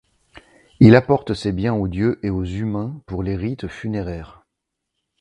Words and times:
Il 0.79 0.95
apporte 0.95 1.35
ces 1.35 1.51
biens 1.51 1.75
aux 1.75 1.87
dieux 1.87 2.17
et 2.23 2.31
aux 2.31 2.43
humains 2.43 2.99
pour 3.05 3.21
les 3.21 3.35
rites 3.35 3.67
funéraires. 3.67 4.41